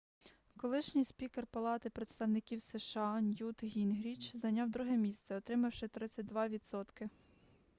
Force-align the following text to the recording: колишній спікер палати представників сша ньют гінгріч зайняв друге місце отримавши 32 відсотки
колишній 0.57 1.05
спікер 1.05 1.47
палати 1.47 1.89
представників 1.89 2.61
сша 2.61 3.21
ньют 3.21 3.63
гінгріч 3.63 4.35
зайняв 4.35 4.69
друге 4.71 4.97
місце 4.97 5.35
отримавши 5.37 5.87
32 5.87 6.47
відсотки 6.47 7.09